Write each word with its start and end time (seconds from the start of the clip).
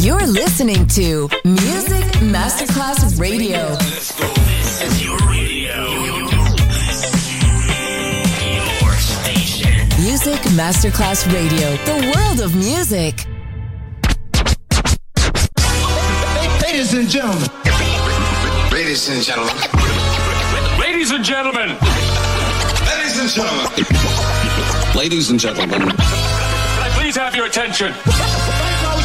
You're 0.00 0.26
listening 0.28 0.86
to 0.88 1.28
Music 1.44 2.04
Masterclass 2.22 3.18
Radio. 3.18 3.74
This 3.74 4.80
is 4.80 5.04
your 5.04 5.16
radio. 5.28 5.90
Your 8.54 8.92
station. 8.92 9.88
Music 10.00 10.40
Masterclass 10.54 11.26
Radio, 11.34 11.76
the 11.84 12.12
world 12.14 12.40
of 12.40 12.54
music. 12.54 13.26
Ladies 16.62 16.94
and 16.94 17.08
gentlemen. 17.08 17.48
Ladies 18.70 19.08
and 19.08 19.20
gentlemen. 19.20 19.54
Ladies 20.78 21.10
and 21.10 21.24
gentlemen. 21.24 21.76
Ladies 22.86 23.18
and 23.18 23.30
gentlemen. 23.34 24.94
Ladies 24.94 25.30
and 25.30 25.40
gentlemen. 25.40 25.80
Can 25.80 25.90
I 25.90 26.90
please 26.94 27.16
have 27.16 27.34
your 27.34 27.46
attention? 27.46 27.92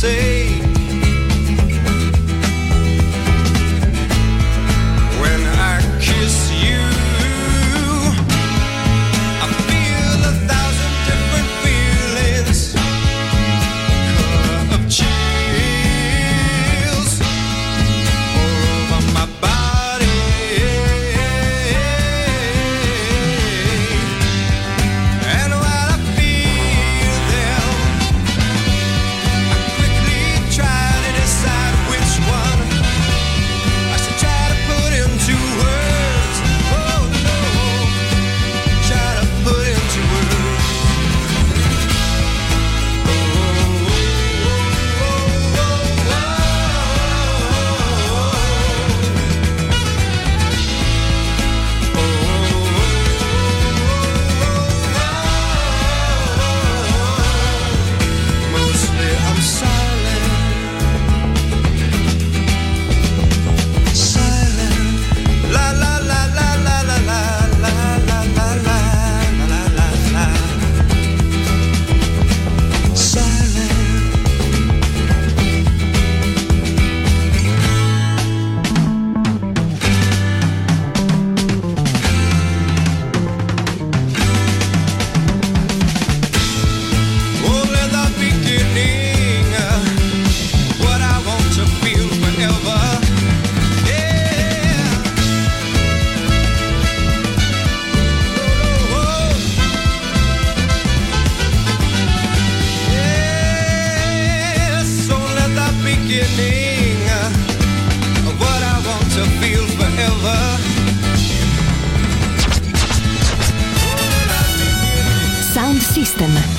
say 0.00 0.37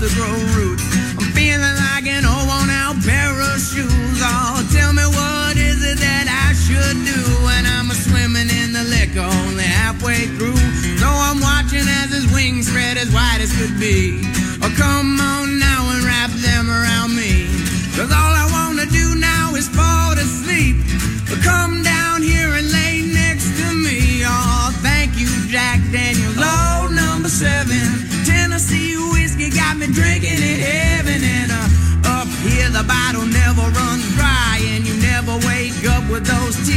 to 0.00 0.12
grow 0.12 0.36
roots. 0.52 0.84
I'm 1.16 1.32
feeling 1.32 1.76
like 1.88 2.04
an 2.04 2.28
old 2.28 2.44
worn 2.44 2.68
out 2.68 3.00
pair 3.00 3.32
of 3.32 3.56
shoes. 3.56 4.20
Oh, 4.20 4.60
tell 4.68 4.92
me 4.92 5.06
what 5.08 5.56
is 5.56 5.80
it 5.80 5.96
that 5.96 6.28
I 6.28 6.52
should 6.52 7.00
do 7.00 7.20
when 7.40 7.64
I'm 7.64 7.88
swimming 7.96 8.52
in 8.52 8.76
the 8.76 8.84
liquor 8.84 9.24
only 9.24 9.64
halfway 9.64 10.28
through. 10.36 10.60
So 11.00 11.08
I'm 11.08 11.40
watching 11.40 11.88
as 12.04 12.12
his 12.12 12.30
wings 12.30 12.68
spread 12.68 12.98
as 12.98 13.08
wide 13.12 13.40
as 13.40 13.56
could 13.56 13.80
be. 13.80 14.05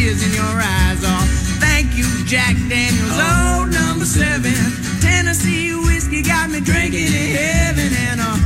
tears 0.10 0.24
in 0.24 0.34
your 0.34 0.62
eyes 0.62 1.04
are 1.04 1.26
thank 1.62 1.96
you, 1.96 2.08
Jack 2.26 2.56
Daniels. 2.68 3.12
Oh, 3.14 3.70
number 3.70 4.06
seven. 4.06 4.54
Tennessee 5.02 5.74
whiskey 5.74 6.22
got 6.22 6.50
me 6.50 6.60
drinking 6.62 7.08
in 7.08 7.36
heaven, 7.36 7.90
and 8.08 8.20
uh, 8.22 8.38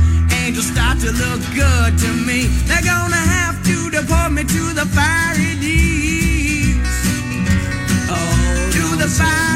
angels 0.42 0.66
start 0.66 0.98
to 1.00 1.10
look 1.12 1.40
good 1.54 1.98
to 1.98 2.10
me. 2.26 2.46
They're 2.68 2.82
gonna 2.82 3.24
have 3.36 3.62
to 3.64 3.90
deport 3.90 4.32
me 4.32 4.42
to 4.44 4.62
the 4.74 4.86
fiery 4.96 5.54
deep. 5.60 6.76
Oh, 8.10 8.70
to 8.72 8.96
the 8.96 9.08
fire. 9.08 9.53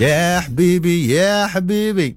يا 0.00 0.40
حبيبي 0.40 1.08
يا 1.14 1.46
حبيبي 1.46 2.16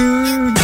you. 0.00 0.59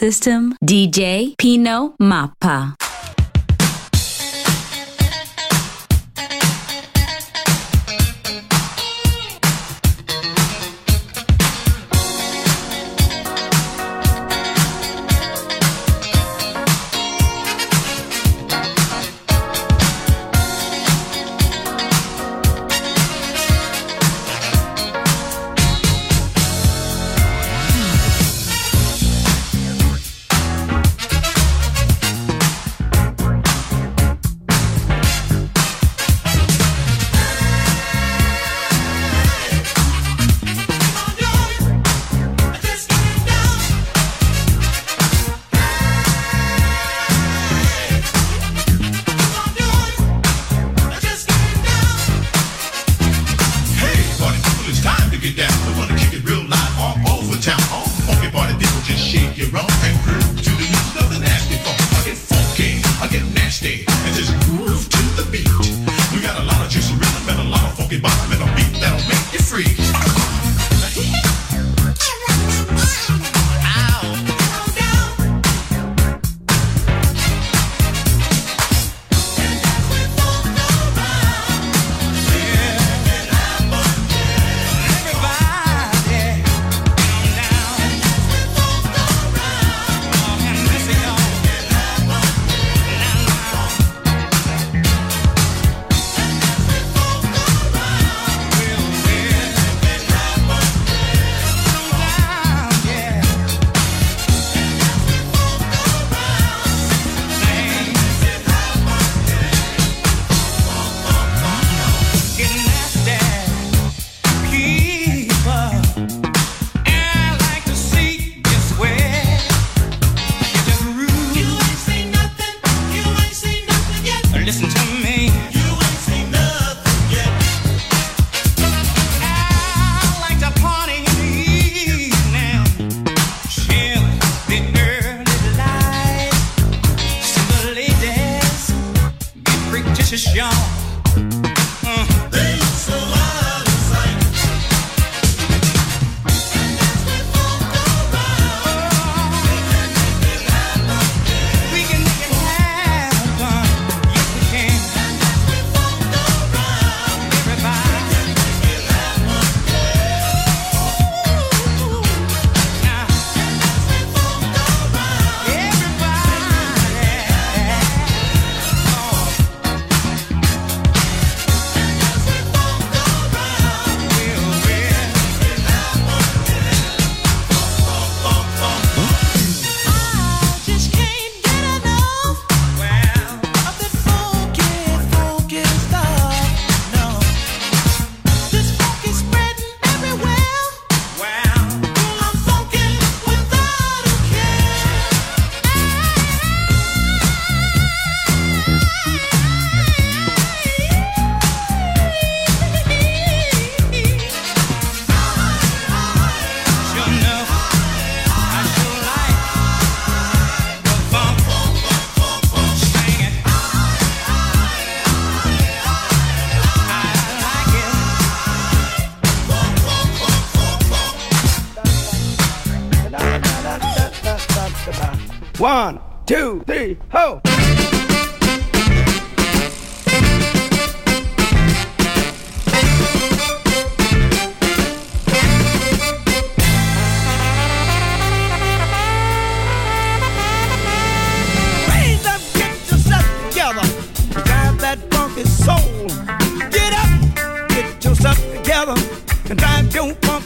System, 0.00 0.54
DJ 0.64 1.34
Pino 1.36 1.92
Mappa. 2.00 2.79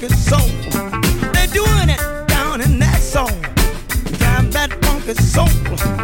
soul. 0.09 0.48
They're 1.32 1.46
doing 1.48 1.88
it 1.88 2.00
down 2.28 2.61
in 2.61 2.78
that 2.78 3.00
zone. 3.00 3.42
Time 4.18 4.50
that 4.50 4.70
funky 4.84 5.14
soul. 5.14 6.03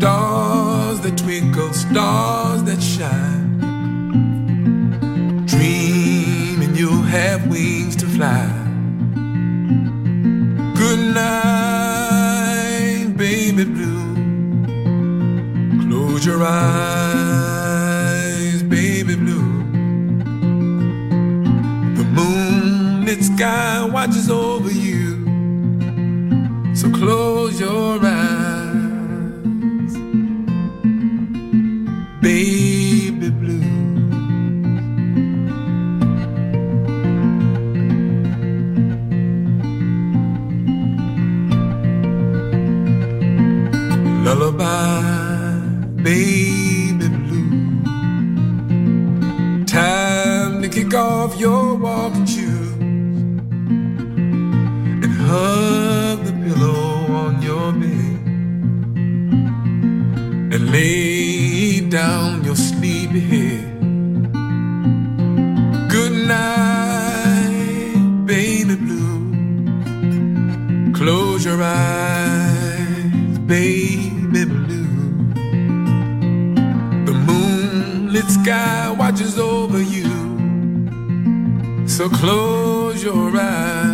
Stars 0.00 0.98
that 1.00 1.18
twinkle, 1.18 1.72
stars 1.74 2.62
that 2.62 2.80
shine. 2.82 3.58
Dream 5.44 6.62
and 6.62 6.74
you'll 6.74 7.02
have 7.02 7.46
wings 7.48 7.96
to 7.96 8.06
fly. 8.06 8.48
Good 10.74 11.14
night, 11.14 13.12
baby 13.18 13.64
blue. 13.64 14.14
Close 15.86 16.24
your 16.24 16.42
eyes, 16.44 17.82
baby 18.62 19.16
blue. 19.16 19.64
The 21.98 22.04
moonlit 22.04 23.22
sky 23.22 23.84
watches 23.84 24.30
over 24.30 24.70
you. 24.72 25.26
So 26.74 26.90
close 26.90 27.60
your 27.60 28.02
eyes, 28.02 28.19
sky 78.50 78.90
watches 78.90 79.38
over 79.38 79.80
you. 79.80 80.10
So 81.86 82.08
close 82.08 83.00
your 83.00 83.30
eyes, 83.36 83.89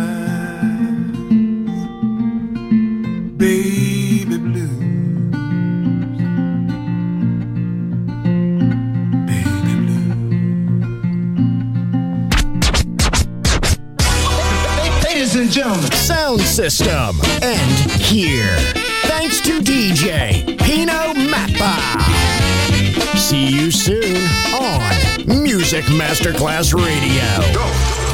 Masterclass 25.89 26.73
Radio. 26.73 27.76